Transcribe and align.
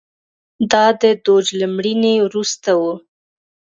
دا 0.71 0.85
د 1.01 1.03
دوج 1.25 1.45
له 1.59 1.67
مړینې 1.75 2.13
وروسته 2.25 2.69
و 2.79 2.81